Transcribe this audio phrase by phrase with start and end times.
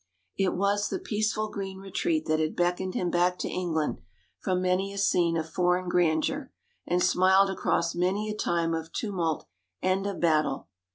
[0.35, 3.99] It was the peaceful green retreat that had beckoned him back to England
[4.39, 6.51] from many a scene of foreign grandeur,
[6.87, 9.45] and smiled across many a time of tumult
[9.79, 10.69] and of battle.